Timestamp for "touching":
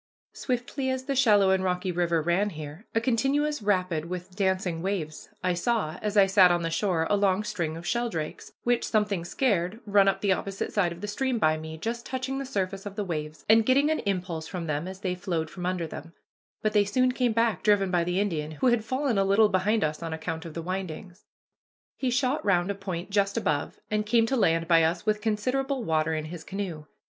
12.07-12.39